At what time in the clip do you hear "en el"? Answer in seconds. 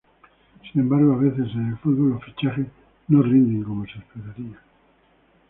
1.53-1.77